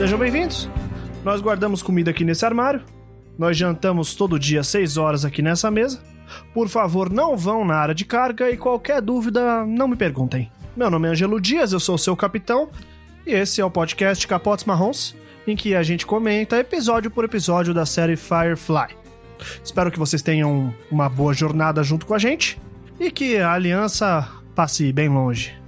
[0.00, 0.66] Sejam bem-vindos.
[1.22, 2.80] Nós guardamos comida aqui nesse armário.
[3.38, 6.00] Nós jantamos todo dia 6 horas aqui nessa mesa.
[6.54, 10.50] Por favor, não vão na área de carga e qualquer dúvida, não me perguntem.
[10.74, 12.70] Meu nome é Angelo Dias, eu sou seu capitão.
[13.26, 15.14] E esse é o podcast Capotes Marrons,
[15.46, 18.96] em que a gente comenta episódio por episódio da série Firefly.
[19.62, 22.58] Espero que vocês tenham uma boa jornada junto com a gente
[22.98, 25.59] e que a aliança passe bem longe.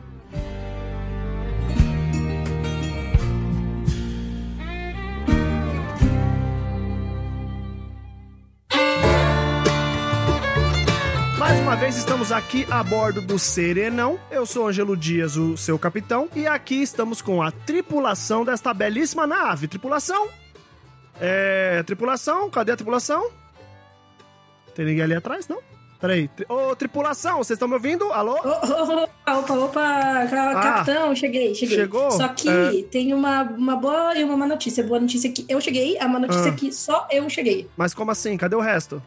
[11.42, 14.16] Mais uma vez estamos aqui a bordo do Serenão.
[14.30, 19.26] Eu sou Angelo Dias, o seu capitão, e aqui estamos com a tripulação desta belíssima
[19.26, 19.66] nave.
[19.66, 20.28] Tripulação?
[21.20, 21.82] É.
[21.82, 22.48] Tripulação?
[22.48, 23.28] Cadê a tripulação?
[24.72, 25.58] Tem ninguém ali atrás, não?
[26.00, 26.28] Peraí.
[26.28, 28.12] Tri- Ô, tripulação, vocês estão me ouvindo?
[28.12, 28.34] Alô?
[28.36, 31.76] Opa, opa, opa, ca- capitão, cheguei, cheguei.
[31.76, 31.80] Ah.
[31.80, 32.10] Chegou?
[32.12, 32.82] Só que É.
[32.88, 34.84] tem uma, uma boa e uma má notícia.
[34.84, 36.54] Boa notícia é que eu cheguei, a má notícia Ah.
[36.54, 37.68] é que só eu cheguei.
[37.76, 38.36] Mas como assim?
[38.36, 39.02] Cadê o resto?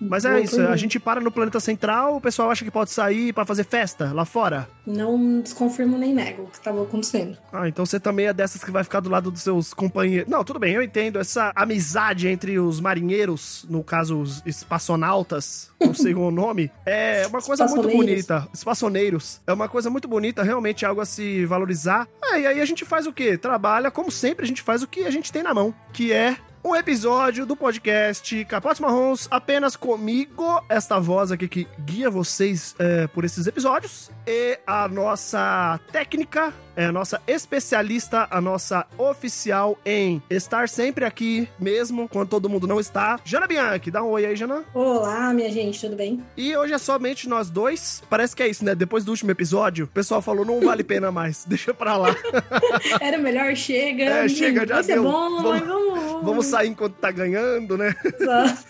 [0.00, 3.32] Mas é isso, a gente para no planeta central, o pessoal acha que pode sair
[3.32, 4.68] pra fazer festa lá fora.
[4.86, 7.36] Não desconfirmo nem nego o que estava acontecendo.
[7.52, 10.30] Ah, então você também é dessas que vai ficar do lado dos seus companheiros.
[10.30, 11.18] Não, tudo bem, eu entendo.
[11.18, 17.42] Essa amizade entre os marinheiros, no caso os espaçonautas, não sei o nome, é uma
[17.42, 18.48] coisa muito bonita.
[18.52, 19.40] Espaçoneiros.
[19.46, 22.08] É uma coisa muito bonita, realmente algo a se valorizar.
[22.22, 23.36] Ah, e aí a gente faz o quê?
[23.36, 26.36] Trabalha, como sempre, a gente faz o que a gente tem na mão, que é
[26.62, 33.06] um episódio do podcast Capotes Marrons, apenas comigo, esta voz aqui que guia vocês é,
[33.06, 40.22] por esses episódios, e a nossa técnica, é, a nossa especialista, a nossa oficial em
[40.30, 43.20] estar sempre aqui, mesmo quando todo mundo não está.
[43.22, 44.64] Jana Bianchi, dá um oi aí, Jana.
[44.72, 46.24] Olá, minha gente, tudo bem?
[46.36, 48.02] E hoje é somente nós dois.
[48.08, 48.74] Parece que é isso, né?
[48.74, 52.16] Depois do último episódio, o pessoal falou, não vale pena mais, deixa pra lá.
[52.98, 54.04] Era melhor, chega.
[54.04, 55.02] É, chega, já vai ser deu.
[55.02, 56.24] bom, Vamos- mas vamos...
[56.24, 57.94] Vamos sair enquanto tá ganhando, né?
[58.18, 58.69] Exato.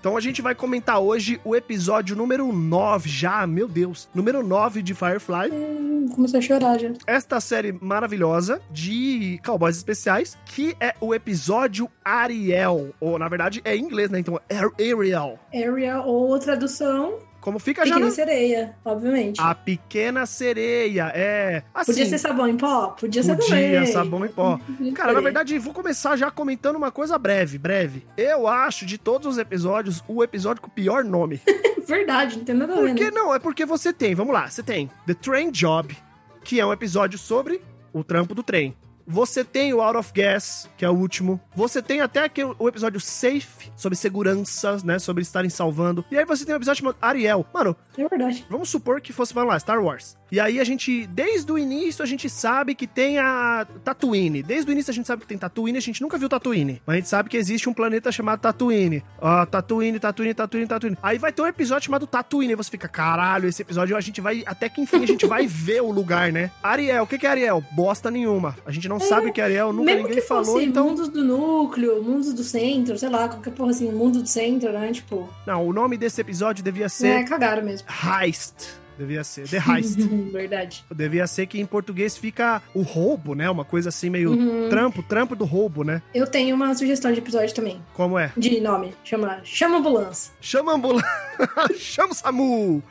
[0.00, 4.08] Então a gente vai comentar hoje o episódio número 9 já, meu Deus.
[4.14, 5.50] Número 9 de Firefly.
[5.52, 6.90] Hum, Começou a chorar já.
[7.06, 12.90] Esta série maravilhosa de cowboys especiais, que é o episódio Ariel.
[13.00, 14.18] Ou, na verdade, é em inglês, né?
[14.18, 15.38] Então, Ar- Ariel.
[15.54, 17.96] Area ou tradução, Como fica já?
[17.96, 19.38] pequena sereia, obviamente.
[19.38, 21.12] A Pequena Sereia.
[21.14, 21.62] É.
[21.74, 22.86] Assim, Podia ser sabão em pó?
[22.98, 23.86] Podia ser Podia, também.
[23.86, 24.58] sabão em pó.
[24.96, 28.06] Cara, na verdade, vou começar já comentando uma coisa breve, breve.
[28.16, 31.38] Eu acho, de todos os episódios, o episódio com o pior nome.
[31.86, 33.10] Verdade, não tem nada a ver, Por que né?
[33.10, 33.34] não?
[33.34, 35.94] É porque você tem, vamos lá, você tem The Train Job,
[36.42, 37.60] que é um episódio sobre
[37.92, 38.74] o trampo do trem.
[39.06, 41.40] Você tem o Out of Gas, que é o último.
[41.54, 44.98] Você tem até aquele, o episódio Safe, sobre seguranças, né?
[44.98, 46.04] Sobre estarem salvando.
[46.10, 47.46] E aí você tem o episódio chamado Ariel.
[47.52, 48.46] Mano, É verdade.
[48.48, 50.16] Vamos supor que fosse, vamos lá, Star Wars.
[50.32, 54.42] E aí a gente, desde o início, a gente sabe que tem a Tatooine.
[54.42, 56.82] Desde o início a gente sabe que tem Tatooine, a gente nunca viu Tatooine.
[56.84, 59.04] Mas a gente sabe que existe um planeta chamado Tatooine.
[59.20, 60.98] Ó, Tatooine, Tatooine, Tatooine, Tatooine.
[61.02, 62.52] Aí vai ter um episódio chamado Tatooine.
[62.52, 65.46] E você fica, caralho, esse episódio a gente vai, até que enfim, a gente vai
[65.46, 66.50] ver o lugar, né?
[66.62, 67.62] Ariel, o que que é Ariel?
[67.70, 68.56] Bosta nenhuma.
[68.66, 70.86] A gente não sabe o que é Ariel, nunca Mesmo ninguém que falou, fosse então...
[70.88, 74.90] mundos do núcleo, mundos do centro, sei lá, qualquer porra assim, mundo do centro, né?
[74.92, 77.86] Tipo, Não, o nome desse episódio devia é, ser cagaram mesmo.
[78.22, 78.82] Heist.
[78.96, 79.98] Devia ser, The Heist.
[80.32, 80.84] Verdade.
[80.94, 83.50] Devia ser que em português fica o roubo, né?
[83.50, 84.68] Uma coisa assim meio Uhum.
[84.68, 86.00] trampo, trampo do roubo, né?
[86.14, 88.30] Eu tenho uma sugestão de episódio também, Como é?
[88.36, 88.94] de nome.
[89.02, 90.32] Chama Chama Ambulância.
[90.40, 91.10] Chama ambulância.
[91.76, 92.82] Chama o SAMU.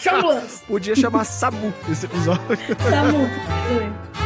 [0.00, 0.64] Chama Ambulância.
[0.66, 2.40] Podia chamar SAMU esse episódio.
[2.88, 4.21] Samu.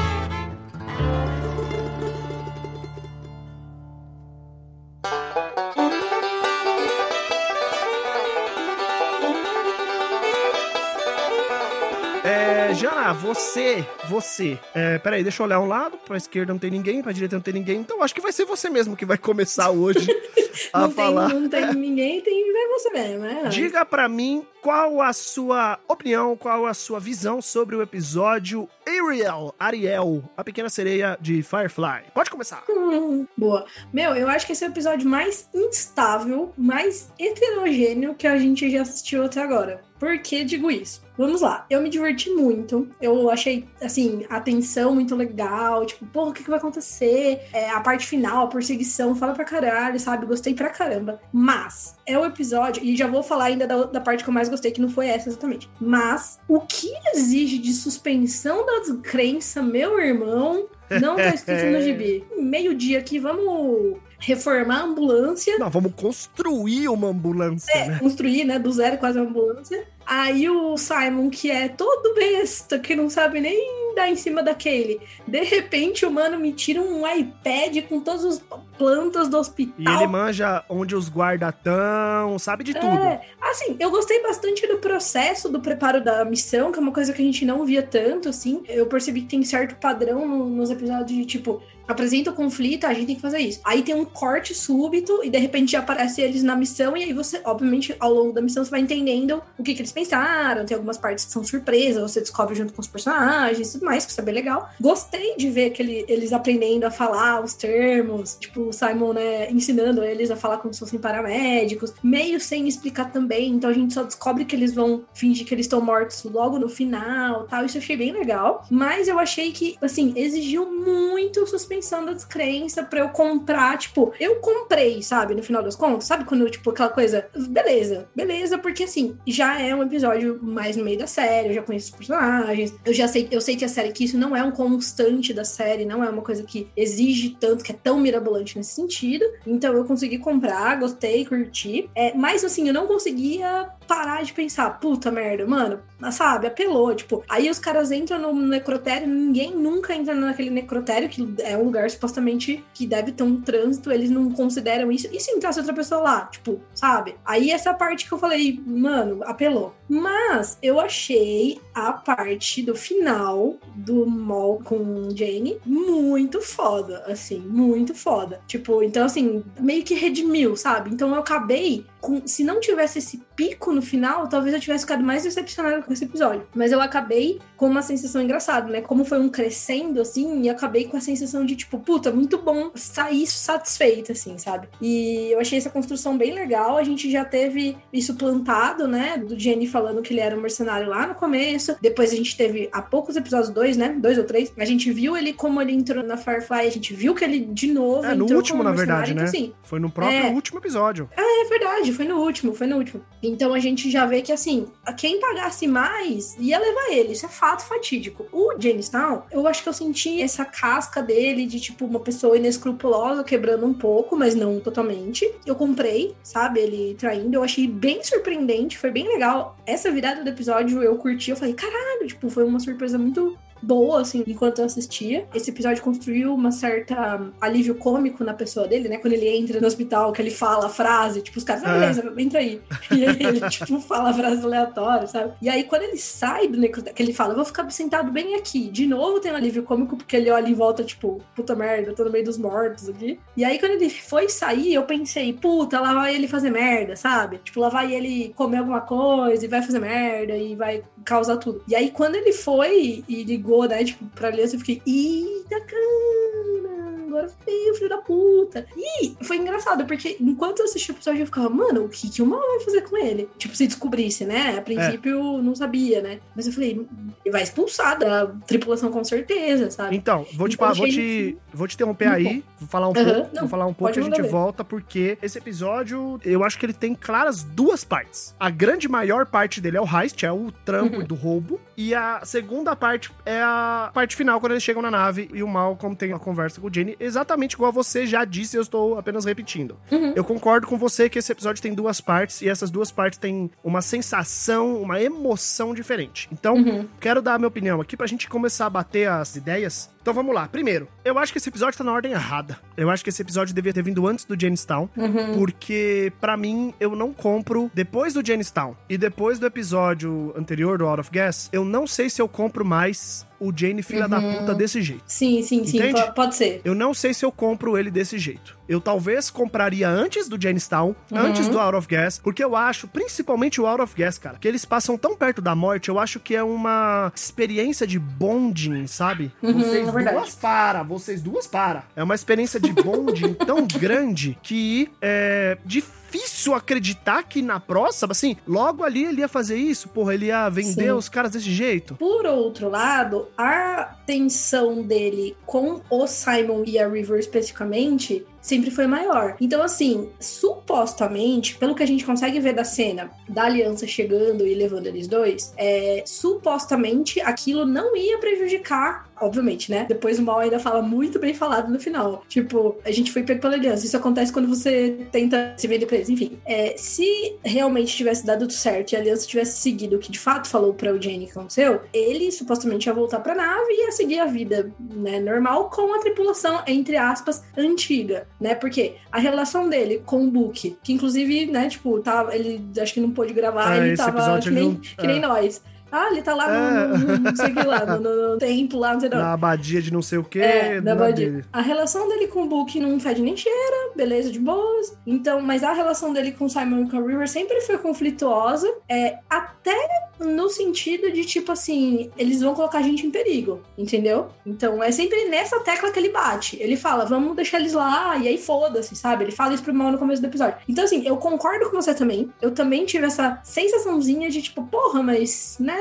[13.07, 14.59] É, Jana, você, você.
[14.75, 15.97] É, peraí, deixa eu olhar um lado.
[15.99, 17.79] Pra esquerda não tem ninguém, pra direita não tem ninguém.
[17.81, 20.09] Então acho que vai ser você mesmo que vai começar hoje
[20.73, 21.31] a Não falar.
[21.31, 23.49] tem, não tem ninguém, tem é você mesmo, né?
[23.51, 29.55] Diga pra mim qual a sua opinião, qual a sua visão sobre o episódio Ariel,
[29.59, 32.05] Ariel, a pequena sereia de Firefly.
[32.15, 32.65] Pode começar.
[32.69, 33.67] Hum, boa.
[33.93, 38.69] Meu, eu acho que esse é o episódio mais instável, mais heterogêneo que a gente
[38.71, 39.83] já assistiu até agora.
[39.99, 41.06] Por que digo isso?
[41.19, 42.89] Vamos lá, eu me diverti muito.
[43.01, 45.85] Eu achei, assim, a tensão muito legal.
[45.87, 47.41] Tipo, porra, o que, que vai acontecer?
[47.53, 50.27] É, a parte final, a perseguição, fala pra caralho, sabe?
[50.27, 51.21] Gostei pra caramba.
[51.33, 54.49] Mas, é o episódio, e já vou falar ainda da, da parte que eu mais
[54.49, 55.71] gostei, que não foi essa exatamente.
[55.81, 60.67] Mas, o que exige de suspensão da descrença, meu irmão,
[61.01, 62.25] não tá escrito no gibi.
[62.39, 65.59] Meio-dia aqui, vamos reformar a ambulância.
[65.59, 67.99] Não, vamos construir uma ambulância, É, né?
[67.99, 69.87] construir, né, do zero quase uma ambulância.
[70.07, 75.01] Aí o Simon, que é todo besta, que não sabe nem dar em cima daquele.
[75.27, 78.45] De repente, o mano me tira um iPad com todas as
[78.79, 79.75] plantas do hospital.
[79.79, 82.87] E ele manja onde os guarda tão, sabe de tudo.
[82.87, 87.13] É, assim, eu gostei bastante do processo do preparo da missão, que é uma coisa
[87.13, 88.63] que a gente não via tanto, assim.
[88.69, 92.93] Eu percebi que tem certo padrão no, nos episódios de tipo, apresenta o conflito, a
[92.93, 93.61] gente tem que fazer isso.
[93.65, 97.13] Aí tem um corte súbito e de repente já aparece eles na missão e aí
[97.13, 100.75] você, obviamente, ao longo da missão você vai entendendo o que, que eles pensaram, tem
[100.75, 104.13] algumas partes que são surpresas, você descobre junto com os personagens e tudo mais, que
[104.13, 104.71] isso é bem legal.
[104.81, 110.03] Gostei de ver aquele, eles aprendendo a falar os termos, tipo, o Simon, né, ensinando
[110.03, 114.03] eles a falar como se fossem paramédicos, meio sem explicar também, então a gente só
[114.03, 117.83] descobre que eles vão fingir que eles estão mortos logo no final, tal, isso eu
[117.83, 123.01] achei bem legal, mas eu achei que, assim, exigiu muito suspense suspensão da descrença pra
[123.01, 127.27] eu comprar, tipo, eu comprei, sabe, no final das contas, sabe quando, tipo, aquela coisa,
[127.49, 131.63] beleza, beleza, porque assim, já é um episódio mais no meio da série, eu já
[131.63, 134.43] conheço os personagens, eu já sei, eu sei que a série, que isso não é
[134.43, 138.57] um constante da série, não é uma coisa que exige tanto, que é tão mirabolante
[138.57, 144.23] nesse sentido, então eu consegui comprar, gostei, curti, é, mas assim, eu não conseguia parar
[144.23, 145.81] de pensar, puta merda, mano,
[146.11, 151.27] sabe, apelou, tipo, aí os caras entram no necrotério, ninguém nunca entra naquele necrotério, que
[151.41, 155.09] é um lugar supostamente que deve ter um trânsito, eles não consideram isso.
[155.13, 156.27] E se entrasse outra pessoa lá?
[156.27, 157.17] Tipo, sabe?
[157.25, 159.75] Aí essa parte que eu falei, mano, apelou.
[159.89, 167.95] Mas eu achei a parte do final do Mall com Jane muito foda, assim, muito
[167.95, 168.41] foda.
[168.47, 170.91] Tipo, então assim, meio que redimiu, sabe?
[170.91, 175.03] Então eu acabei com, se não tivesse esse pico no final, talvez eu tivesse ficado
[175.03, 176.47] mais decepcionado com esse episódio.
[176.55, 178.81] Mas eu acabei com uma sensação engraçada, né?
[178.81, 182.71] Como foi um crescendo, assim, e acabei com a sensação de, tipo, puta, muito bom
[182.77, 184.69] sair satisfeita, assim, sabe?
[184.81, 186.79] E eu achei essa construção bem legal.
[186.79, 189.19] A gente já teve isso plantado, né?
[189.19, 191.77] Do Jenny falando que ele era um mercenário lá no começo.
[191.81, 193.97] Depois a gente teve, há poucos episódios, dois, né?
[193.99, 194.53] Dois ou três.
[194.57, 196.69] A gente viu ele como ele entrou na Firefly.
[196.69, 199.29] A gente viu que ele, de novo, é, no último, na verdade, então, né?
[199.29, 200.31] Então, assim, foi no próprio é...
[200.31, 201.11] último episódio.
[201.17, 201.96] É, é verdade.
[201.97, 203.03] Foi no último, foi no último.
[203.23, 204.67] Então a gente já vê que, assim,
[204.97, 207.13] quem pagasse mais ia levar ele.
[207.13, 208.27] Isso é fato fatídico.
[208.31, 213.25] O Jamestown, eu acho que eu senti essa casca dele de, tipo, uma pessoa inescrupulosa
[213.25, 215.31] quebrando um pouco, mas não totalmente.
[215.47, 217.35] Eu comprei, sabe, ele traindo.
[217.35, 219.57] Eu achei bem surpreendente, foi bem legal.
[219.65, 221.31] Essa virada do episódio eu curti.
[221.31, 225.27] Eu falei, caralho, tipo, foi uma surpresa muito boa, assim, enquanto eu assistia.
[225.35, 228.99] Esse episódio construiu uma certa alívio cômico na pessoa dele, né?
[228.99, 232.15] Quando ele entra no hospital, que ele fala a frase, tipo, os caras, ah, beleza,
[232.19, 232.61] entra aí.
[232.97, 235.33] E aí ele, tipo, fala a frase aleatória, sabe?
[235.43, 238.69] E aí, quando ele sai do necrotério, que ele fala, vou ficar sentado bem aqui.
[238.71, 241.95] De novo tem um alívio cômico, porque ele olha em volta, tipo, puta merda, eu
[241.95, 243.19] tô no meio dos mortos aqui.
[243.37, 247.39] E aí, quando ele foi sair, eu pensei, puta, lá vai ele fazer merda, sabe?
[247.39, 251.63] Tipo, lá vai ele comer alguma coisa e vai fazer merda e vai causar tudo.
[251.69, 253.85] E aí, quando ele foi e ligou ligou, né?
[253.85, 258.67] Tipo, pra aliança, eu fiquei, eita cana, agora veio, filho da puta.
[258.77, 262.21] E foi engraçado, porque enquanto eu assisti o episódio, eu ficava, mano, o que, que
[262.21, 263.29] o mal vai fazer com ele?
[263.39, 264.59] Tipo, se descobrisse, né?
[264.59, 265.43] A princípio, é.
[265.43, 266.19] não sabia, né?
[266.35, 266.87] Mas eu falei,
[267.25, 269.97] ele vai expulsar da tripulação com certeza, sabe?
[269.97, 273.31] Então, vou te, então, vou te, vou te interromper aí, vou falar um uhum, pouco,
[273.33, 274.29] não, vou falar um pouco e a gente ver.
[274.29, 278.35] volta, porque esse episódio, eu acho que ele tem claras duas partes.
[278.39, 281.05] A grande maior parte dele é o heist, é o trampo uhum.
[281.05, 285.29] do roubo, e a segunda parte é a parte final, quando eles chegam na nave
[285.33, 288.63] e o Malcolm tem a conversa com o Jenny, exatamente igual você já disse, eu
[288.63, 289.77] estou apenas repetindo.
[289.91, 290.13] Uhum.
[290.17, 293.51] Eu concordo com você que esse episódio tem duas partes e essas duas partes têm
[293.63, 296.29] uma sensação, uma emoção diferente.
[296.33, 296.89] Então, uhum.
[297.01, 300.33] quero dar a minha opinião aqui pra gente começar a bater as ideias então vamos
[300.33, 300.47] lá.
[300.47, 302.61] Primeiro, eu acho que esse episódio tá na ordem errada.
[302.77, 304.89] Eu acho que esse episódio devia ter vindo antes do Jamestown.
[304.97, 305.35] Uhum.
[305.35, 307.69] Porque, para mim, eu não compro.
[307.75, 312.09] Depois do Jamestown e depois do episódio anterior do Out of Gas, eu não sei
[312.09, 314.11] se eu compro mais o Jane filha uhum.
[314.11, 315.05] da puta desse jeito.
[315.07, 316.01] Sim, sim, Entende?
[316.01, 316.61] sim, pode ser.
[316.65, 318.57] Eu não sei se eu compro ele desse jeito.
[318.69, 321.19] Eu talvez compraria antes do Jamestown, uhum.
[321.19, 324.49] antes do Out of Gas, porque eu acho, principalmente o Out of Gas, cara, que
[324.49, 329.31] eles passam tão perto da morte, eu acho que é uma experiência de bonding, sabe?
[329.43, 331.85] Uhum, vocês é duas para, vocês duas para.
[331.95, 335.97] É uma experiência de bonding tão grande que é difícil
[336.47, 340.49] difícil acreditar que na próxima, assim, logo ali ele ia fazer isso, porra, ele ia
[340.49, 340.91] vender Sim.
[340.93, 341.97] os caras desse jeito.
[341.97, 348.87] Por outro lado, a tensão dele com o Simon e a River especificamente sempre foi
[348.87, 349.37] maior.
[349.41, 354.55] Então, assim, supostamente, pelo que a gente consegue ver da cena da aliança chegando e
[354.55, 359.87] levando eles dois, é, supostamente aquilo não ia prejudicar obviamente, né?
[359.89, 362.23] Depois o mal ainda fala muito bem falado no final.
[362.29, 363.87] Tipo, a gente foi pego pela aliança.
[363.87, 366.09] Isso acontece quando você tenta se vender eles.
[366.09, 370.19] Enfim, é, se realmente tivesse dado certo e a aliança tivesse seguido o que de
[370.19, 374.19] fato falou pra Eugene que aconteceu, ele supostamente ia voltar pra nave e ia seguir
[374.21, 378.55] a vida, né, normal com a tripulação, entre aspas, antiga né?
[378.55, 383.01] Porque a relação dele com o Book, que inclusive, né, tipo, tá, ele acho que
[383.01, 385.21] não pôde gravar, É, ele tava que nem, não- que nem é.
[385.21, 385.63] nós.
[385.91, 386.87] Ah, ele tá lá É.
[386.89, 389.19] no, no, não sei o que lá, no, no, no templo lá, não sei onde.
[389.19, 391.31] Na abadia de não sei o que, É, na Badia.
[391.31, 391.45] dele.
[391.53, 394.97] A relação dele com o Book não fede nem cheira, beleza, de boas.
[395.07, 398.73] Então, mas a relação dele com o Simon e com a River sempre foi conflituosa,
[398.89, 399.77] é, até
[400.19, 404.29] no sentido de, tipo assim, eles vão colocar a gente em perigo, entendeu?
[404.47, 406.57] Então, é sempre nessa tecla que ele bate.
[406.61, 409.25] Ele fala, vamos deixar eles lá, e aí foda-se, sabe?
[409.25, 410.57] Ele fala isso pro mal no começo do episódio.
[410.69, 412.31] Então, assim, eu concordo com você também.
[412.41, 415.76] Eu também tive essa sensaçãozinha de, tipo, porra, mas, né,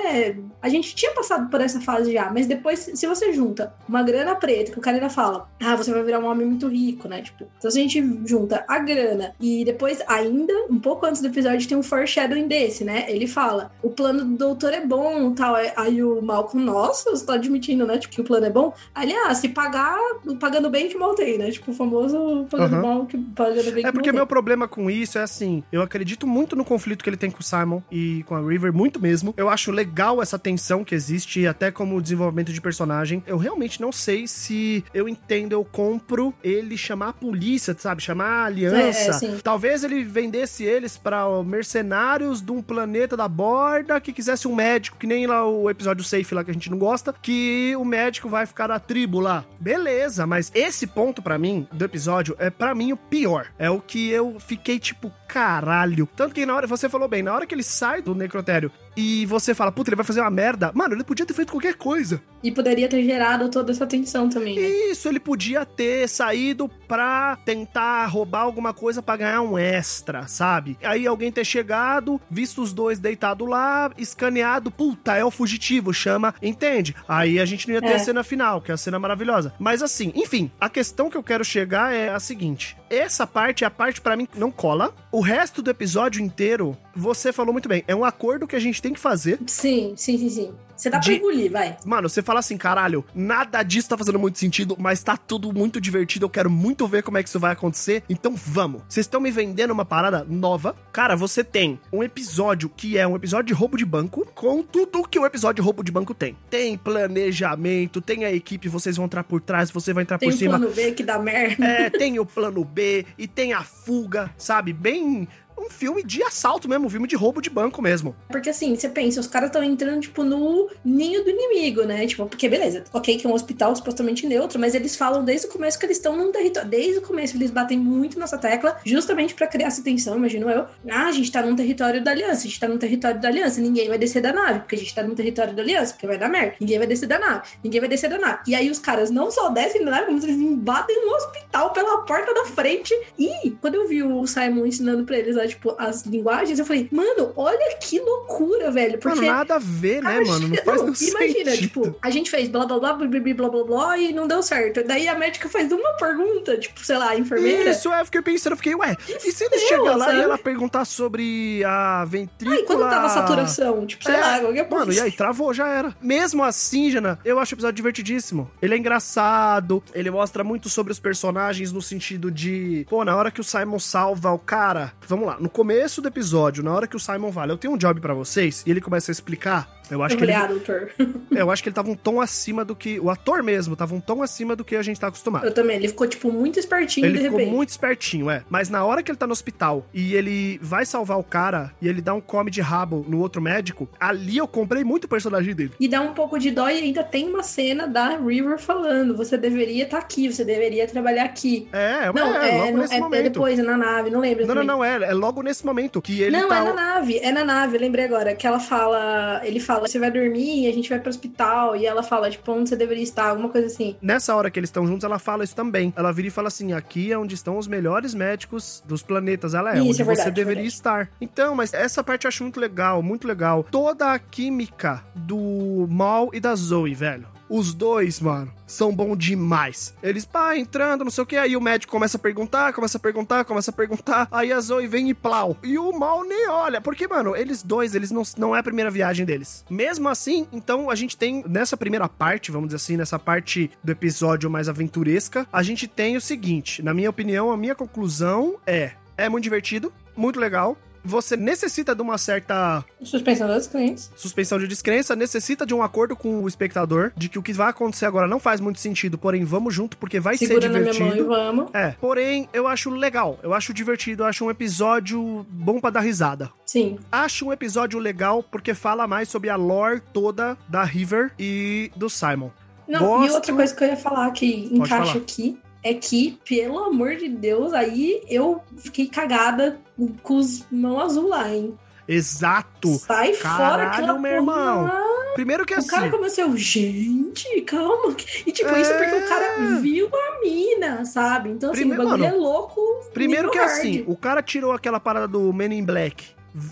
[0.61, 4.35] a gente tinha passado por essa fase já, mas depois, se você junta uma grana
[4.35, 7.21] preta, que o cara ainda fala, ah, você vai virar um homem muito rico, né?
[7.21, 11.27] Tipo, então se a gente junta a grana e depois, ainda, um pouco antes do
[11.27, 13.05] episódio, tem um foreshadowing desse, né?
[13.07, 15.55] Ele fala, o plano do doutor é bom tal.
[15.75, 17.97] Aí o Malcolm, nossa, você tá admitindo, né?
[17.97, 18.73] Tipo, que o plano é bom.
[18.93, 19.97] Aí ele, ah, se pagar,
[20.39, 21.51] pagando bem que mal tem, né?
[21.51, 22.81] Tipo, o famoso pagando Aham.
[22.81, 26.27] mal que pagando bem É que porque meu problema com isso é assim, eu acredito
[26.27, 29.33] muito no conflito que ele tem com o Simon e com a River, muito mesmo.
[29.37, 29.84] Eu acho legal
[30.21, 33.23] essa tensão que existe, até como desenvolvimento de personagem.
[33.27, 38.01] Eu realmente não sei se eu entendo, eu compro ele chamar a polícia, sabe?
[38.01, 39.25] Chamar a aliança.
[39.25, 39.37] É, é.
[39.43, 44.55] Talvez ele vendesse eles pra ó, mercenários de um planeta da borda que quisesse um
[44.55, 47.85] médico, que nem lá o episódio safe lá que a gente não gosta, que o
[47.85, 49.45] médico vai ficar na tribo lá.
[49.59, 53.47] Beleza, mas esse ponto pra mim do episódio é pra mim o pior.
[53.57, 56.07] É o que eu fiquei tipo, caralho.
[56.15, 59.25] Tanto que na hora, você falou bem, na hora que ele sai do necrotério e
[59.25, 62.21] você fala, puta, ele vai fazer uma merda, mano, ele podia ter feito qualquer coisa.
[62.43, 64.61] E poderia ter gerado toda essa tensão também, né?
[64.91, 70.77] Isso, ele podia ter saído pra tentar roubar alguma coisa pra ganhar um extra, sabe?
[70.83, 76.35] Aí alguém ter chegado, visto os dois deitados lá, escaneado, puta, é o fugitivo, chama,
[76.41, 76.95] entende?
[77.07, 77.95] Aí a gente não ia ter É.
[77.95, 79.53] a cena final, que é a cena maravilhosa.
[79.59, 83.67] Mas assim, enfim, a questão que eu quero chegar é a seguinte: essa parte é
[83.67, 84.93] a parte pra mim que não cola.
[85.15, 88.81] O resto do episódio inteiro, você falou muito bem, é um acordo que a gente
[88.81, 89.39] tem que fazer.
[89.47, 90.53] Sim, sim, sim, sim.
[90.75, 91.77] Você dá De- pra engolir, vai.
[91.85, 95.79] Mano, você fala assim, caralho, nada disso tá fazendo muito sentido, mas tá tudo muito
[95.79, 98.81] divertido, eu quero muito ver como é que isso vai acontecer, então vamos.
[98.89, 100.75] Vocês estão me vendendo uma parada nova.
[100.91, 105.07] Cara, você tem um episódio que é um episódio de roubo de banco, com tudo
[105.07, 106.35] que o episódio de roubo de banco tem.
[106.49, 110.35] Tem planejamento, tem a equipe, vocês vão entrar por trás, você vai entrar Tem por
[110.35, 110.57] o cima.
[110.59, 111.65] plano B que dá merda.
[111.65, 114.73] É, tem o plano B e tem a fuga, sabe?
[114.73, 115.27] Bem.
[115.57, 118.15] Um filme de assalto mesmo, um filme de roubo de banco mesmo.
[118.29, 122.05] Porque assim, você pensa, os caras estão entrando, tipo, no ninho do inimigo, né?
[122.05, 125.49] Tipo, porque beleza, ok, que é um hospital supostamente neutro, mas eles falam desde o
[125.49, 126.69] começo que eles estão num território.
[126.69, 130.65] Desde o começo eles batem muito nessa tecla, justamente pra criar essa tensão, imagino eu.
[130.89, 133.61] Ah, a gente tá num território da aliança, a gente tá num território da aliança,
[133.61, 136.17] ninguém vai descer da nave, porque a gente tá num território da aliança, porque vai
[136.17, 136.55] dar merda.
[136.59, 138.39] Ninguém vai descer da nave, ninguém vai descer da nave.
[138.47, 142.01] E aí os caras não só descem da nave, como eles invadem o hospital pela
[142.01, 142.93] porta da frente.
[143.17, 147.33] E quando eu vi o Simon ensinando pra eles tipo, as linguagens, eu falei, mano,
[147.35, 148.97] olha que loucura, velho.
[148.99, 149.21] Porque.
[149.21, 150.47] Não, nada a ver, né, a mano?
[150.47, 153.63] Não faz não, Imagina, tipo, a gente fez blá blá blá, blá blá blá blá
[153.63, 154.83] blá e não deu certo.
[154.83, 157.69] Daí a médica faz uma pergunta, tipo, sei lá, a enfermeira.
[157.69, 160.17] Isso, é, eu fiquei pensando, eu fiquei, ué, e se ele chegar lá sabe?
[160.17, 162.55] e ela perguntar sobre a ventrícula?
[162.55, 164.85] Aí quando tava a saturação, tipo, sei é, lá, qualquer coisa.
[164.85, 165.95] Mano, e aí travou, já era.
[166.01, 168.49] Mesmo assim, Jana, eu acho o episódio divertidíssimo.
[168.61, 173.31] Ele é engraçado, ele mostra muito sobre os personagens no sentido de, pô, na hora
[173.31, 176.95] que o Simon salva o cara, vamos lá, no começo do episódio, na hora que
[176.95, 180.03] o Simon fala, eu tenho um job pra vocês, e ele começa a explicar, eu
[180.03, 180.91] acho que ele, ah, doutor.
[181.31, 183.99] eu acho que ele tava um tom acima do que, o ator mesmo, tava um
[183.99, 185.45] tom acima do que a gente tá acostumado.
[185.45, 185.75] Eu também.
[185.77, 187.55] Ele ficou, tipo, muito espertinho Ele de ficou repente.
[187.55, 188.43] muito espertinho, é.
[188.49, 191.87] Mas na hora que ele tá no hospital e ele vai salvar o cara e
[191.87, 195.53] ele dá um come de rabo no outro médico, ali eu comprei muito o personagem
[195.53, 195.71] dele.
[195.79, 199.37] E dá um pouco de dó e ainda tem uma cena da River falando: você
[199.37, 201.67] deveria estar aqui, você deveria trabalhar aqui.
[201.73, 203.23] É, Não, é, é, logo não- nesse é- é momento.
[203.23, 204.45] depois, é na nave, não lembro.
[204.47, 206.57] Não, não, não, é, é logo nesse momento que ele não, tá.
[206.59, 210.11] é na nave, é na nave, lembrei agora, que ela fala, ele fala, você vai
[210.11, 213.49] dormir, a gente vai pro hospital, e ela fala, tipo, onde você deveria estar, alguma
[213.49, 213.95] coisa assim.
[214.01, 215.93] Nessa hora que eles estão juntos, ela fala isso também.
[215.95, 219.53] Ela vira e fala assim: aqui é onde estão os melhores médicos dos planetas.
[219.53, 220.75] Ela é, Isso, onde é verdade, você deveria verdade.
[220.75, 221.09] estar.
[221.19, 223.65] Então, mas essa parte eu acho muito legal, muito legal.
[223.69, 227.34] Toda a química do Mal e da Zoe, velho.
[227.49, 229.93] Os dois, mano, são bons demais.
[230.01, 232.99] Eles, pá, entrando, não sei o que, aí o médico começa a perguntar, começa a
[232.99, 235.55] perguntar, começa a perguntar, aí a Zoe vem e plau.
[235.63, 238.89] E o mal nem olha, porque, mano, eles dois, eles não, não é a primeira
[238.89, 239.63] viagem deles.
[239.69, 243.91] Mesmo assim, então a gente tem, nessa primeira parte, vamos dizer assim, nessa parte do
[243.91, 248.91] episódio mais aventuresca, a gente tem o seguinte, na minha opinião, a minha conclusão é,
[249.17, 254.11] é muito divertido, muito legal, você necessita de uma certa Suspensão das clientes.
[254.15, 257.69] suspensão de descrença, necessita de um acordo com o espectador, de que o que vai
[257.69, 260.93] acontecer agora não faz muito sentido, porém vamos junto porque vai Segura ser na minha
[260.93, 261.27] mão e divertido.
[261.27, 261.69] vamos.
[261.73, 266.01] É, porém, eu acho legal, eu acho divertido, eu acho um episódio bom pra dar
[266.01, 266.49] risada.
[266.65, 266.97] Sim.
[267.11, 272.09] Acho um episódio legal porque fala mais sobre a lore toda da River e do
[272.09, 272.49] Simon.
[272.87, 275.17] Não, Gosto- e outra coisa que eu ia falar que Pode encaixa falar.
[275.17, 279.79] aqui é que, pelo amor de Deus, aí eu fiquei cagada
[280.23, 281.77] com os mão azul lá, hein?
[282.07, 282.95] Exato.
[282.95, 284.91] Sai fora Caralho, aquela meu irmão.
[285.35, 285.89] Primeiro que O assim.
[285.89, 288.15] cara começou, gente, calma.
[288.47, 289.25] E tipo, isso é porque É.
[289.25, 291.49] o cara viu a mina, sabe?
[291.49, 292.81] Então, assim, Primeiro- o bagulho mano, é louco.
[293.13, 294.09] Primeiro que nível assim, hard.
[294.09, 296.23] o cara tirou aquela parada do Men in Black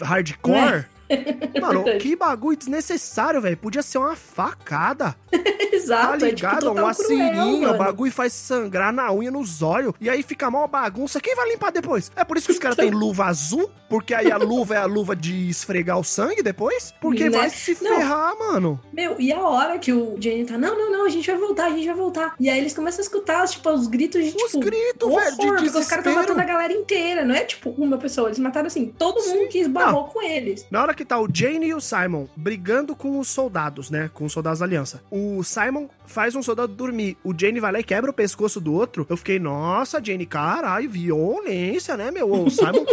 [0.02, 0.56] hardcore.
[0.62, 0.86] Mano,
[1.54, 1.98] É verdade.
[2.00, 3.58] que bagulho desnecessário, velho.
[3.58, 5.16] Podia ser uma facada.
[5.72, 6.72] Exato, Tá é, tipo, ligado?
[6.72, 7.78] uma cruel, serinha, o mano.
[7.78, 9.94] bagulho faz sangrar na unha, nos olhos.
[10.00, 11.20] E aí fica mal bagunça.
[11.20, 12.12] Quem vai limpar depois?
[12.16, 13.70] É por isso que os caras têm luva azul.
[13.90, 16.94] Porque aí a luva é a luva de esfregar o sangue depois.
[17.00, 17.38] Porque Né?
[17.38, 17.96] vai se Não.
[17.96, 18.80] ferrar, mano.
[18.92, 21.66] Meu, e a hora que o Jenny tá, não, não, não, a gente vai voltar,
[21.66, 22.34] a gente vai voltar.
[22.40, 25.38] E aí eles começam a escutar, tipo, os gritos de, Os tipo, gritos, horror, velho,
[25.38, 26.16] de porque os caras estão desespero.
[26.22, 28.30] matando a galera inteira, não é, tipo, uma pessoa.
[28.30, 30.66] Eles mataram, assim, todo mundo que esbarrou com eles.
[30.72, 34.10] Na hora que tá o Jane e o Simon brigando com os soldados, né?
[34.14, 35.02] Com os soldados da aliança.
[35.12, 37.18] O Simon faz um soldado dormir.
[37.24, 39.06] O Jane vai lá e quebra o pescoço do outro.
[39.10, 42.32] Eu fiquei, nossa, Jane, caralho, violência, né, meu?
[42.32, 42.86] O Simon.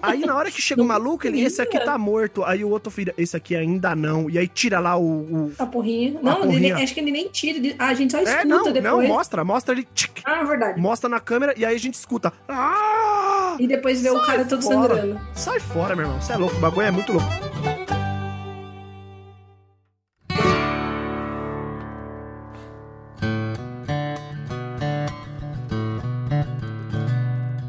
[0.00, 2.44] Aí na hora que chega o maluco, ele, esse aqui tá morto.
[2.44, 4.30] Aí o outro filho, esse aqui ainda não.
[4.30, 5.02] E aí tira lá o.
[5.02, 6.18] o- A porrinha.
[6.20, 6.74] A Não, ele porrinha.
[6.76, 7.58] nem- acho que ele nem tira.
[7.58, 8.84] ele- a gente só escuta É, não, depois.
[8.84, 9.86] não, mostra, mostra ele.
[9.94, 10.80] tchic, Ah, verdade.
[10.80, 12.32] mostra na câmera e aí a gente escuta.
[12.48, 13.17] Ah!
[13.58, 14.94] E depois vê o Sai cara todo fora.
[14.96, 15.20] sangrando.
[15.34, 16.20] Sai fora, meu irmão.
[16.20, 17.28] Você é louco, o bagulho é muito louco.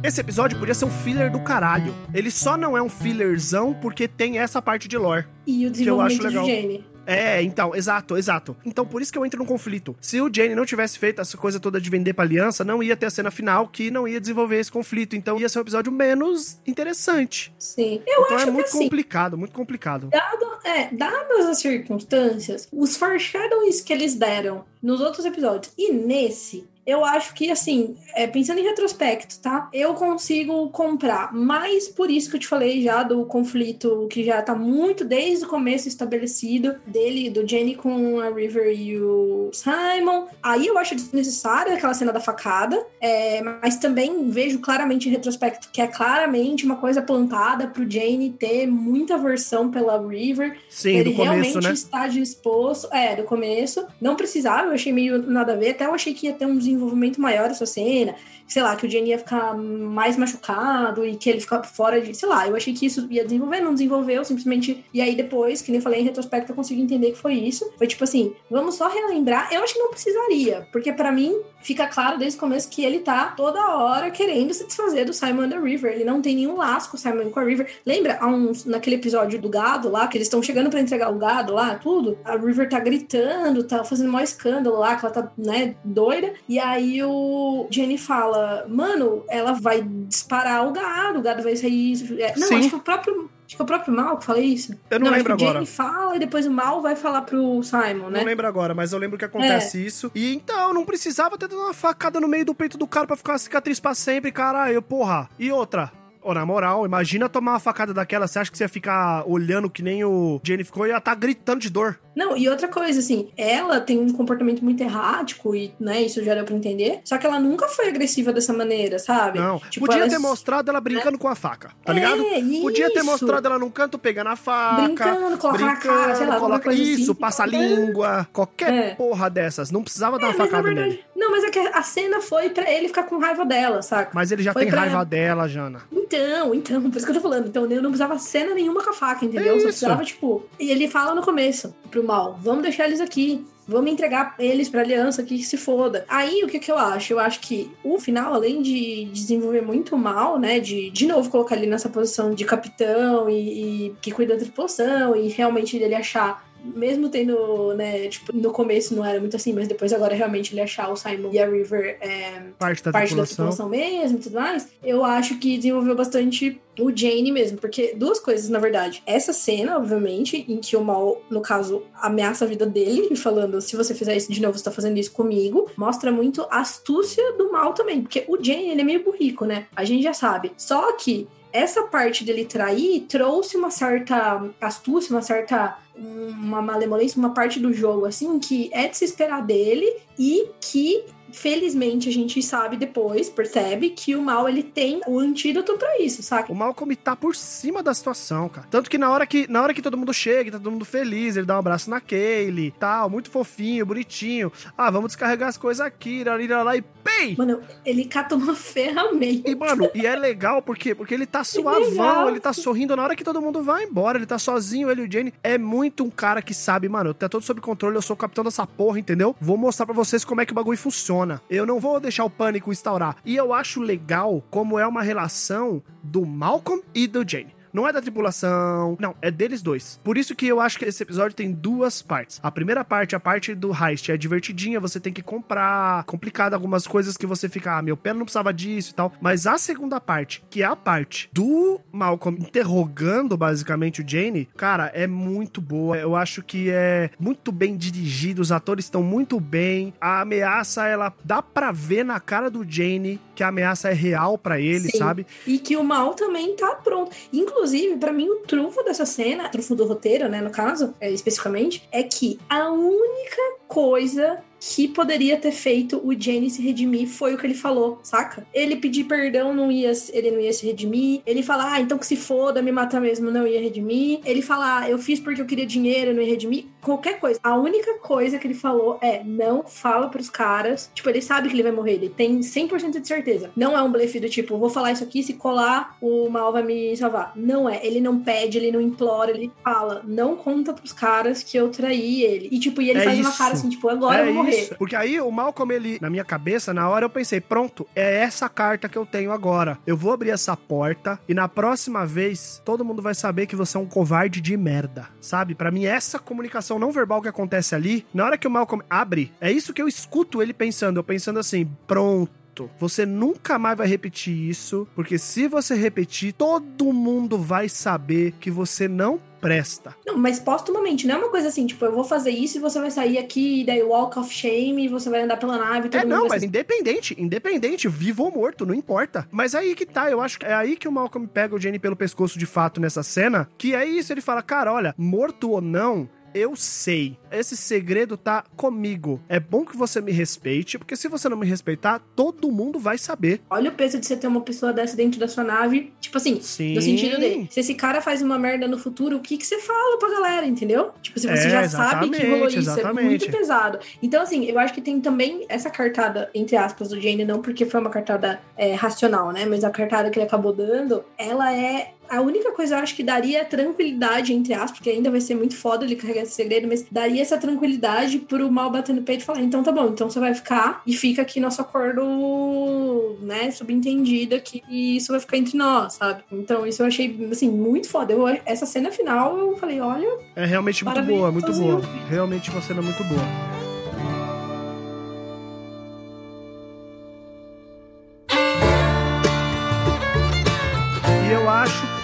[0.02, 1.94] Esse episódio podia ser um filler do caralho.
[2.14, 5.26] Ele só não é um fillerzão porque tem essa parte de lore.
[5.46, 6.46] E o eu desenvolvimento acho legal.
[6.46, 6.86] de Jenny.
[7.10, 8.56] É, então, exato, exato.
[8.66, 9.96] Então por isso que eu entro num conflito.
[10.00, 12.96] Se o Jane não tivesse feito essa coisa toda de vender pra aliança, não ia
[12.96, 15.16] ter a cena final que não ia desenvolver esse conflito.
[15.16, 17.54] Então ia ser um episódio menos interessante.
[17.58, 18.02] Sim.
[18.06, 20.10] Eu então acho é muito que assim, complicado, muito complicado.
[20.10, 26.68] Dado, é, dadas as circunstâncias, os foreshadows que eles deram nos outros episódios e nesse,
[26.90, 29.70] eu acho que, assim, é, pensando em retrospecto, tá?
[29.72, 31.34] Eu consigo comprar.
[31.34, 35.46] Mas por isso que eu te falei já do conflito que já tá muito desde
[35.46, 40.28] o começo estabelecido dele, do Jenny com a River e o Simon.
[40.42, 42.84] Aí eu acho desnecessária aquela cena da facada.
[43.00, 48.32] é, mas também vejo claramente em retrospecto que é claramente uma coisa plantada pro Jane
[48.32, 50.58] ter muita aversão pela River.
[50.70, 51.74] Sim, ele do começo, realmente né?
[51.74, 52.88] está disposto.
[52.92, 53.86] É, do começo.
[54.02, 55.72] Não precisava, eu achei meio nada a ver.
[55.72, 56.79] Até eu achei que ia ter um desenvolvimento
[57.20, 58.16] maior essa cena.
[58.48, 62.16] Sei lá, que o Jenny ia ficar mais machucado e que ele ficava fora de.
[62.16, 64.84] Sei lá, eu achei que isso ia desenvolver, não desenvolveu, simplesmente.
[64.94, 67.72] E aí depois, que nem eu falei em retrospecto, eu consigo entender que foi isso.
[67.78, 69.54] Foi tipo assim, vamos só relembrar.
[69.54, 73.00] Eu acho que não precisaria, porque pra mim fica claro desde o começo que ele
[73.00, 75.94] tá toda hora querendo se desfazer do Simon the River.
[75.94, 77.70] Ele não tem nenhum laço com o Simon com a River.
[77.86, 81.54] Lembra uns, naquele episódio do gado lá, que eles estão chegando pra entregar o gado
[81.54, 82.18] lá, tudo?
[82.24, 86.34] A River tá gritando, tá fazendo maior escândalo lá, que ela tá, né, doida.
[86.48, 92.22] E aí o Jenny fala, mano, ela vai disparar o gado, o gado vai sair.
[92.22, 92.60] é, não, Sim.
[92.60, 93.30] acho que o próprio.
[93.48, 94.80] Acho que é o próprio Mal que fala isso.
[94.92, 95.66] Eu não, acho lembro que o agora.
[95.66, 98.20] Jenny fala e depois o Mal vai falar pro Simon, né?
[98.20, 100.12] Não lembro agora, mas eu lembro que acontece isso.
[100.14, 103.16] E então, não precisava ter dado uma facada no meio do peito do cara pra
[103.16, 105.28] ficar uma cicatriz pra sempre, caralho, porra.
[105.40, 105.92] E outra.
[106.22, 109.70] Ô, na moral, imagina tomar uma facada daquela, você acha que você ia ficar olhando
[109.70, 111.98] que nem o Jenny ficou e ia estar gritando de dor.
[112.20, 116.36] Não, e outra coisa, assim, ela tem um comportamento muito errático e, né, isso já
[116.36, 117.00] deu pra entender.
[117.06, 119.40] Só que ela nunca foi agressiva dessa maneira, sabe?
[119.40, 122.22] Não, Tipo, podia ela- ter mostrado ela brincando com a faca, tá É, ligado?
[122.62, 123.06] Podia ter isso.
[123.06, 124.82] mostrado ela num canto pegando a faca.
[124.82, 127.22] Brincando, colocar na cara, sei lá, coloca coisa isso, assim.
[127.22, 128.96] passa a língua, qualquer É.
[128.96, 129.72] porra dessas.
[129.72, 131.04] Não precisava dar uma É, facada verdade- nele.
[131.16, 134.12] Não, mas é que a cena foi pra ele ficar com raiva dela, saca?
[134.14, 135.82] Mas ele já Foi tem pra- raiva dela, Jana.
[135.92, 137.48] Então, então, por isso que eu tô falando.
[137.48, 139.48] Então, eu não precisava cena nenhuma com a faca, entendeu?
[139.48, 139.66] É Só isso.
[139.68, 140.44] precisava, tipo.
[140.60, 143.46] E ele fala no começo pro mal: vamos deixar eles aqui.
[143.68, 146.04] Vamos entregar eles pra aliança aqui que se foda.
[146.10, 147.14] Aí, o que que eu acho?
[147.14, 150.60] Eu acho que o final, além de desenvolver muito mal, né?
[150.60, 155.16] De, de novo, colocar ele nessa posição de capitão e, e que cuida da tripulação
[155.16, 159.68] e realmente dele achar mesmo tendo, né, tipo, no começo não era muito assim, mas
[159.68, 163.24] depois agora realmente ele achar o Simon e a River é, Parte da parte da
[163.26, 163.50] tripulação.
[163.50, 168.20] tripulação mesmo e tudo mais, eu acho que desenvolveu bastante o Jane mesmo, porque duas
[168.20, 169.04] coisas, na verdade.
[169.06, 173.60] Essa cena, obviamente, em que o mal, no caso, ameaça a vida dele, e falando,
[173.62, 177.34] se você fizer isso de novo, você tá fazendo isso comigo, mostra muito a astúcia
[177.34, 179.68] do mal também, porque o Jane, ele é meio burrico, né?
[179.76, 180.52] A gente já sabe.
[180.58, 187.34] Só que essa parte dele trair trouxe uma certa astúcia, uma certa uma malemolência, uma
[187.34, 189.86] parte do jogo assim que é de se esperar dele
[190.18, 195.78] e que felizmente a gente sabe depois, percebe que o mal ele tem o antídoto
[195.78, 196.52] pra isso, saca?
[196.52, 198.68] O Malcolm tá por cima da situação, cara.
[198.70, 201.36] Tanto que na hora que, na hora que todo mundo chega, tá todo mundo feliz,
[201.36, 204.52] ele dá um abraço na Kaylee, tal, muito fofinho, bonitinho.
[204.78, 207.36] Ah, vamos descarregar as coisas aqui, lá, e pei!
[207.38, 209.50] Mano, ele cata uma ferramenta.
[209.50, 212.30] E, mano, e é legal porque, porque ele tá suavão, legal.
[212.30, 215.06] ele tá sorrindo na hora que todo mundo vai embora, ele tá sozinho, ele e
[215.08, 215.34] o Jane.
[215.44, 218.44] É muito um cara que sabe, mano, tá todo sob controle, eu sou o capitão
[218.44, 219.36] dessa porra, entendeu?
[219.40, 221.19] Vou mostrar pra vocês como é que o bagulho funciona.
[221.50, 223.18] Eu não vou deixar o pânico instaurar.
[223.26, 227.59] E eu acho legal como é uma relação do Malcolm e do Jane.
[227.74, 230.00] Não é da tripulação, não, é deles dois.
[230.04, 232.40] Por isso que eu acho que esse episódio tem duas partes.
[232.42, 236.88] A primeira parte, a parte do heist, é divertidinha, você tem que comprar, complicado algumas
[236.88, 239.14] coisas que você fica, ah, meu pé não precisava disso e tal.
[239.22, 244.88] Mas a segunda parte, que é a parte do Malcolm interrogando basicamente o Jane, cara,
[244.94, 245.98] é muito boa.
[245.98, 249.94] Eu acho que é muito bem dirigido, os atores estão muito bem.
[250.00, 254.38] A ameaça, ela dá pra ver na cara do Jane que a ameaça é real
[254.38, 254.98] pra ele, Sim.
[254.98, 255.26] sabe?
[255.48, 257.16] E que o mal também tá pronto.
[257.32, 261.88] Inclusive, pra mim, o trunfo dessa cena, trunfo do roteiro, né, no caso, é, especificamente,
[261.90, 267.38] é que a única coisa que poderia ter feito o Jenny se redimir foi o
[267.38, 268.46] que ele falou, saca?
[268.54, 271.22] Ele pedir perdão, não ia, ele não ia se redimir.
[271.26, 274.20] Ele falar, ah, então que se foda, me matar mesmo, não ia redimir.
[274.26, 276.66] Ele falar, ah, eu fiz porque eu queria dinheiro, não ia redimir.
[276.82, 277.40] Qualquer coisa.
[277.42, 280.92] A única coisa que ele falou é, não fala pros caras.
[280.94, 283.52] Tipo, ele sabe que ele vai morrer, ele tem 100% de certeza.
[283.56, 286.64] Não é um blefe do tipo, vou falar isso aqui, se colar, o mal vai
[286.64, 287.32] me salvar.
[287.36, 287.80] Não é.
[287.86, 292.24] Ele não pede, ele não implora, ele fala, não conta pros caras que eu traí
[292.24, 292.50] ele.
[292.52, 293.38] E tipo, e ele É faz uma isso.
[293.38, 294.62] cara assim, tipo, agora eu vou morrer.
[294.62, 294.76] isso.
[294.76, 298.48] Porque aí o Malcolm, ele, na minha cabeça, na hora eu pensei, pronto, é essa
[298.50, 299.78] carta que eu tenho agora.
[299.86, 303.78] Eu vou abrir essa porta e na próxima vez todo mundo vai saber que você
[303.78, 305.56] é um covarde de merda, sabe?
[305.56, 309.32] Pra mim, essa comunicação não verbal que acontece ali, na hora que o Malcolm abre,
[309.40, 310.98] é isso que eu escuto ele pensando.
[310.98, 312.39] Eu pensando assim, pronto.
[312.80, 318.50] Você nunca mais vai repetir isso, porque se você repetir, todo mundo vai saber que
[318.50, 319.96] você não presta.
[320.06, 322.80] Não, mas postumamente, não é uma coisa assim, tipo, eu vou fazer isso e você
[322.80, 326.02] vai sair aqui, daí walk of shame, e você vai andar pela nave e todo
[326.02, 329.28] É, não, mas independente, independente, vivo ou morto, não importa.
[329.32, 331.80] Mas aí que tá, eu acho que é aí que o Malcolm pega o Jenny
[331.80, 335.62] pelo pescoço de fato nessa cena, que é isso, ele fala, cara, olha, morto ou
[335.62, 337.18] não, eu sei.
[337.32, 339.22] Esse segredo tá comigo.
[339.30, 342.98] É bom que você me respeite, porque se você não me respeitar, todo mundo vai
[342.98, 343.42] saber.
[343.50, 345.94] Olha o peso de você ter uma pessoa dessa dentro da sua nave.
[346.00, 346.76] Tipo assim, Sim.
[346.76, 347.48] no sentido dele.
[347.52, 350.46] Se esse cara faz uma merda no futuro, o que, que você fala pra galera,
[350.46, 350.92] entendeu?
[351.02, 353.06] Tipo, se você É, já sabe que rolou exatamente, isso, é exatamente.
[353.08, 353.80] muito pesado.
[354.02, 357.66] Então, assim, eu acho que tem também essa cartada, entre aspas, do Jane, não porque
[357.66, 359.46] foi uma cartada é, racional, né?
[359.46, 361.94] Mas a cartada que ele acabou dando, ela é.
[362.10, 365.56] A única coisa eu acho que daria tranquilidade, entre aspas, porque ainda vai ser muito
[365.56, 369.26] foda ele carregar esse segredo, mas daria essa tranquilidade pro mal bater no peito e
[369.26, 374.40] falar: então tá bom, então você vai ficar e fica aqui nosso acordo, né, subentendido
[374.42, 376.24] que isso vai ficar entre nós, sabe?
[376.32, 378.14] Então isso eu achei, assim, muito foda.
[378.14, 381.82] Eu, essa cena final eu falei: olha, É realmente muito boa, muito boa.
[382.10, 383.59] Realmente uma cena muito boa.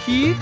[0.06, 0.36] Que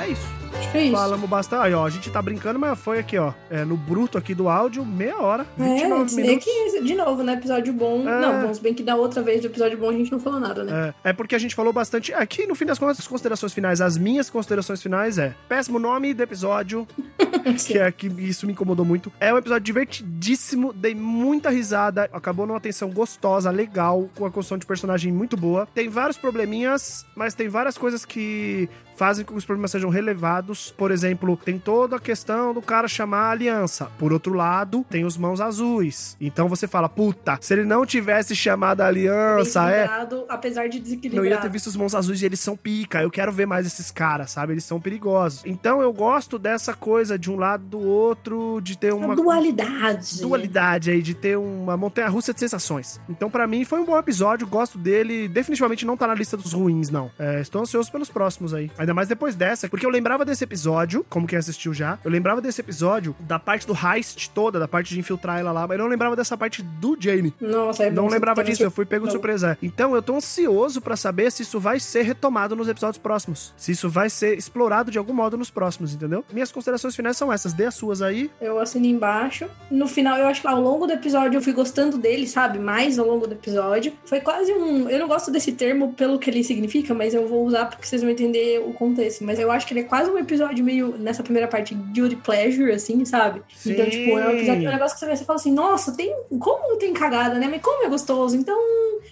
[0.00, 0.26] é isso.
[0.58, 0.92] acho que é isso.
[0.96, 1.62] Falamos bastante.
[1.66, 3.32] Aí, ó, a gente tá brincando, mas foi aqui, ó.
[3.50, 6.44] É, no bruto aqui do áudio, meia hora, 29 É, é minutos.
[6.44, 7.34] que, de novo, né?
[7.34, 8.00] Episódio bom.
[8.08, 8.20] É.
[8.20, 10.40] Não, bom, se bem que da outra vez do episódio bom a gente não falou
[10.40, 10.94] nada, né?
[11.04, 12.12] É, é porque a gente falou bastante.
[12.12, 16.12] Aqui, no fim das contas, as considerações finais, as minhas considerações finais é: péssimo nome
[16.12, 16.86] do episódio,
[17.66, 19.12] que é que isso me incomodou muito.
[19.20, 24.58] É um episódio divertidíssimo, dei muita risada, acabou numa tensão gostosa, legal, com a construção
[24.58, 25.68] de personagem muito boa.
[25.74, 30.72] Tem vários probleminhas, mas tem várias coisas que fazem com que os problemas sejam relevados.
[30.76, 33.86] Por exemplo, tem toda a questão do cara chamar a aliança.
[33.98, 36.16] Por outro lado, tem os mãos azuis.
[36.20, 39.88] Então você fala, puta, se ele não tivesse chamado a aliança, é.
[40.28, 41.28] Apesar de desequilibrado.
[41.28, 43.02] Não ia ter visto os mãos azuis e eles são pica.
[43.02, 44.52] Eu quero ver mais esses caras, sabe?
[44.54, 45.42] Eles são perigosos.
[45.44, 50.20] Então eu gosto dessa coisa de um lado do outro, de ter uma Uma dualidade.
[50.20, 53.00] dualidade aí, de ter uma montanha russa de sensações.
[53.08, 55.28] Então, pra mim, foi um bom episódio, gosto dele.
[55.28, 57.10] Definitivamente não tá na lista dos ruins, não.
[57.18, 58.70] É, estou ansioso pelos próximos aí.
[58.84, 61.98] Ainda mais depois dessa, porque eu lembrava desse episódio, como quem assistiu já.
[62.04, 65.66] Eu lembrava desse episódio, da parte do heist toda, da parte de infiltrar ela lá,
[65.66, 67.32] mas eu não lembrava dessa parte do Jane.
[67.40, 69.56] Nossa, é Não lembrava disso, eu fui pego de surpresa.
[69.62, 73.54] Então eu tô ansioso pra saber se isso vai ser retomado nos episódios próximos.
[73.56, 76.22] Se isso vai ser explorado de algum modo nos próximos, entendeu?
[76.30, 77.54] Minhas considerações finais são essas.
[77.54, 78.30] Dê as suas aí.
[78.38, 79.46] Eu assino embaixo.
[79.70, 82.58] No final, eu acho que ao longo do episódio eu fui gostando dele, sabe?
[82.58, 83.94] Mais ao longo do episódio.
[84.04, 84.90] Foi quase um.
[84.90, 88.02] Eu não gosto desse termo pelo que ele significa, mas eu vou usar porque vocês
[88.02, 89.24] vão entender o contexto.
[89.24, 92.72] Mas eu acho que ele é quase um episódio meio, nessa primeira parte, guilty pleasure,
[92.72, 93.42] assim, sabe?
[93.66, 93.90] Então, Sim.
[93.90, 96.14] tipo, é um episódio, é um negócio que você vê, você fala assim, nossa, tem.
[96.38, 97.48] Como tem cagada, né?
[97.50, 98.36] Mas como é gostoso.
[98.36, 98.58] Então,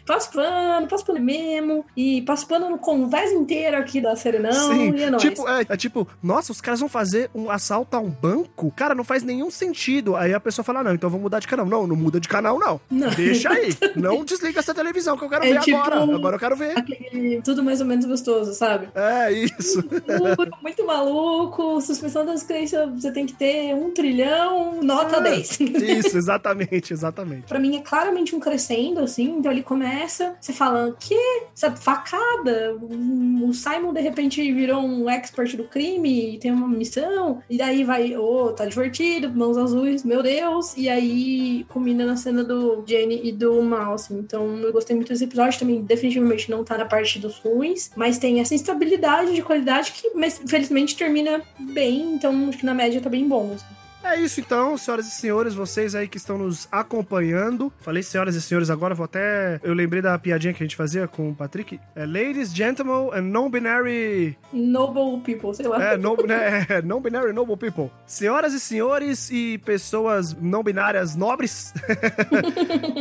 [0.06, 1.84] passo pano, passo pano mesmo.
[1.96, 4.52] E passo pano no convés inteiro aqui da Serenão.
[4.52, 5.22] Sim, E é nóis.
[5.22, 8.70] tipo, é, é tipo, nossa, os caras vão fazer um assalto a um banco?
[8.76, 10.16] Cara, não faz nenhum sentido.
[10.16, 11.66] Aí a pessoa fala, não, então vamos mudar de canal.
[11.66, 12.80] Não, não muda de canal, não.
[12.90, 13.10] Não.
[13.10, 13.70] Deixa aí.
[13.96, 16.02] não desliga essa televisão que eu quero É ver tipo- agora.
[16.02, 16.78] Agora eu quero ver.
[16.78, 18.88] Aquele tudo mais ou menos gostoso, sabe?
[18.94, 19.82] É isso.
[19.82, 25.20] Muito, muito maluco, suspensão das crenças, você tem que ter um trilhão, nota Ah.
[25.20, 25.60] 10.
[25.82, 27.44] Isso, exatamente, exatamente.
[27.46, 31.14] Pra mim é claramente um crescendo, assim, então ele começa, você fala, que?
[31.54, 32.76] Essa facada?
[32.80, 37.84] O Simon de repente virou um expert do crime e tem uma missão, e daí
[37.84, 43.20] vai, ô, tá divertido, mãos azuis, meu Deus, e aí combina na cena do Jenny
[43.24, 44.18] e do Mal, assim.
[44.18, 48.18] Então eu gostei muito desse episódio, também definitivamente não tá na parte dos ruins, mas
[48.18, 53.00] tem essa instabilidade de qualidade que, mas felizmente termina bem, então acho que na média
[53.00, 53.52] tá bem bom.
[53.54, 53.81] assim.
[54.04, 57.72] É isso então, senhoras e senhores, vocês aí que estão nos acompanhando.
[57.80, 59.60] Falei senhoras e senhores agora, vou até.
[59.62, 61.80] Eu lembrei da piadinha que a gente fazia com o Patrick.
[61.94, 64.36] É Ladies, Gentlemen and Non-Binary.
[64.52, 65.82] Noble people, sei lá.
[65.92, 67.90] É, non- né, é, Non-Binary Noble People.
[68.06, 71.72] Senhoras e senhores e pessoas não binárias nobres.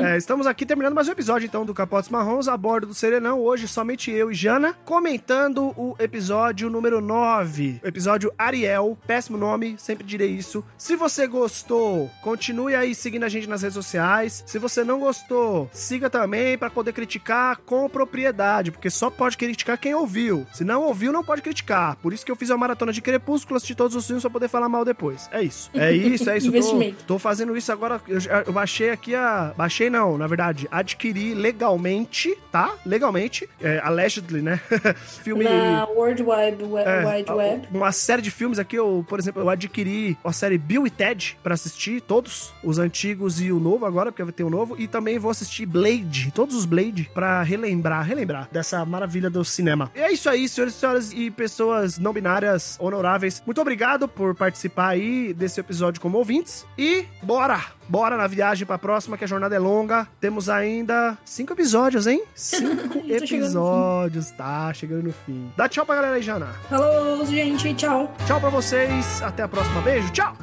[0.02, 3.40] É, estamos aqui terminando mais um episódio então do Capotes Marrons a bordo do Serenão.
[3.40, 7.82] Hoje somente eu e Jana comentando o episódio número 9.
[7.84, 8.98] O episódio Ariel.
[9.06, 10.64] Péssimo nome, sempre direi isso.
[10.78, 14.44] Se você gostou, continue aí seguindo a gente nas redes sociais.
[14.46, 19.78] Se você não gostou, siga também para poder criticar com propriedade, porque só pode criticar
[19.78, 20.46] quem ouviu.
[20.54, 21.96] Se não ouviu, não pode criticar.
[21.98, 24.48] Por isso que eu fiz a maratona de Crepúsculo, assisti todos os filmes pra poder
[24.48, 25.30] falar mal depois.
[25.32, 25.70] É isso.
[25.74, 26.52] É isso, é isso.
[26.52, 27.14] Tô-.
[27.14, 28.02] Tô fazendo isso agora.
[28.08, 29.54] Eu, eu baixei aqui a.
[29.56, 30.68] Baixei não, na verdade.
[30.72, 32.74] Adquiri legalmente, tá?
[32.86, 33.50] Legalmente.
[33.60, 34.60] É, allegedly, né?
[35.24, 35.44] Filme.
[35.44, 36.90] Na World Wide Web.
[36.90, 37.68] É, Wide Web.
[37.72, 41.38] Uma série de filmes aqui, eu, por exemplo, eu adquiri a série Bill e Ted
[41.44, 44.88] pra assistir, todos, os antigos e o novo agora, porque vai ter o novo, e
[44.88, 49.92] também vou assistir Blade, todos os Blade, pra relembrar, relembrar dessa maravilha do cinema.
[49.96, 53.42] E é isso aí, senhores e senhoras e pessoas não binárias honoráveis.
[53.46, 57.81] Muito obrigado por participar aí desse episódio como ouvintes, e bora!
[57.92, 60.08] Bora na viagem pra próxima, que a jornada é longa.
[60.22, 62.24] Temos ainda cinco episódios, hein?
[62.34, 64.74] Cinco Tô chegando episódios, tá?
[64.74, 65.52] Chegando no fim.
[65.58, 66.46] Dá tchau pra galera aí, Jana.
[66.70, 67.74] Falou, gente.
[67.74, 68.10] Tchau.
[68.26, 69.82] Tchau pra vocês, até a próxima.
[69.82, 70.34] Beijo, tchau!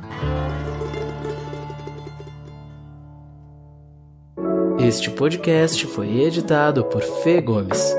[4.78, 7.94] Este podcast foi editado por Fê Gomes.